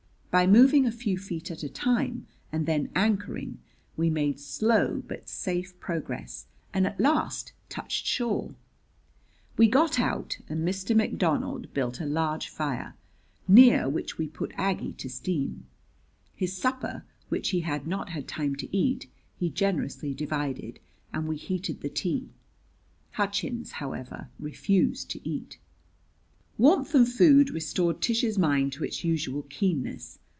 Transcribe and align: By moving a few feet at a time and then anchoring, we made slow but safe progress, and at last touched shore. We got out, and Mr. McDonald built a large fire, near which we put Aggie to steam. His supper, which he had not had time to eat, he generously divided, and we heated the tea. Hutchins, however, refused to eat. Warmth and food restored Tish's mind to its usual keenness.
By 0.31 0.47
moving 0.47 0.85
a 0.85 0.93
few 0.93 1.17
feet 1.17 1.51
at 1.51 1.61
a 1.61 1.67
time 1.67 2.25
and 2.53 2.65
then 2.65 2.89
anchoring, 2.95 3.57
we 3.97 4.09
made 4.09 4.39
slow 4.39 5.03
but 5.05 5.27
safe 5.27 5.77
progress, 5.81 6.45
and 6.73 6.87
at 6.87 7.01
last 7.01 7.51
touched 7.67 8.05
shore. 8.05 8.55
We 9.57 9.67
got 9.67 9.99
out, 9.99 10.37
and 10.47 10.65
Mr. 10.65 10.95
McDonald 10.95 11.73
built 11.73 11.99
a 11.99 12.05
large 12.05 12.47
fire, 12.47 12.95
near 13.45 13.89
which 13.89 14.17
we 14.17 14.25
put 14.29 14.53
Aggie 14.55 14.93
to 14.99 15.09
steam. 15.09 15.65
His 16.33 16.55
supper, 16.55 17.03
which 17.27 17.49
he 17.49 17.59
had 17.59 17.85
not 17.85 18.11
had 18.11 18.25
time 18.25 18.55
to 18.55 18.73
eat, 18.73 19.07
he 19.35 19.49
generously 19.49 20.13
divided, 20.13 20.79
and 21.11 21.27
we 21.27 21.35
heated 21.35 21.81
the 21.81 21.89
tea. 21.89 22.29
Hutchins, 23.15 23.69
however, 23.71 24.29
refused 24.39 25.09
to 25.11 25.29
eat. 25.29 25.57
Warmth 26.57 26.93
and 26.95 27.07
food 27.09 27.49
restored 27.49 27.99
Tish's 28.01 28.37
mind 28.37 28.71
to 28.73 28.83
its 28.85 29.03
usual 29.03 29.41
keenness. 29.49 30.19